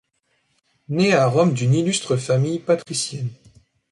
[0.89, 3.29] Née à Rome d'une illustre famille patricienne.